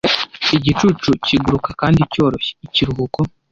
Igicucu 0.57 1.09
kiguruka 1.25 1.69
kandi 1.81 1.99
cyoroshye, 2.11 2.51
ikiruhuko. 2.65 3.19